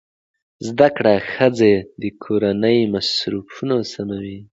زده 0.67 0.87
کړه 0.95 1.13
ښځه 1.31 1.73
د 2.01 2.03
کورنۍ 2.23 2.79
مصرفونه 2.93 3.75
سموي. 3.93 4.37